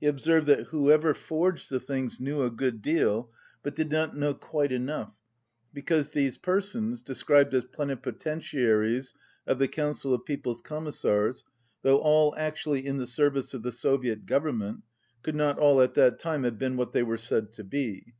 He 0.00 0.06
observed 0.06 0.46
that 0.46 0.68
whoever 0.68 1.08
179 1.12 1.14
forged 1.16 1.68
the 1.68 1.80
things 1.80 2.20
knew 2.20 2.44
a 2.44 2.48
good 2.52 2.80
deal, 2.80 3.32
but 3.64 3.74
did 3.74 3.90
not 3.90 4.14
know 4.16 4.32
quite 4.32 4.70
enough, 4.70 5.18
because 5.74 6.10
these 6.10 6.38
persons, 6.38 7.02
de 7.02 7.12
scribed 7.16 7.52
as 7.54 7.64
"plenipotentiaries 7.64 9.14
of 9.48 9.58
the 9.58 9.66
Council 9.66 10.14
of 10.14 10.24
Peoples' 10.24 10.62
Commissars," 10.62 11.44
though 11.82 11.98
all 11.98 12.36
actually 12.36 12.86
in 12.86 12.98
the 12.98 13.06
service 13.08 13.52
of 13.52 13.64
the 13.64 13.72
Soviet 13.72 14.26
Government, 14.26 14.84
could 15.24 15.34
not 15.34 15.58
all, 15.58 15.82
at 15.82 15.94
that 15.94 16.20
time, 16.20 16.44
have 16.44 16.56
been 16.60 16.76
what 16.76 16.92
they 16.92 17.02
were 17.02 17.16
said 17.18 17.52
to 17.54 17.64
be. 17.64 18.14